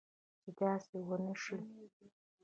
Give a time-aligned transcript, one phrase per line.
[0.41, 1.57] چې داسي و نه شي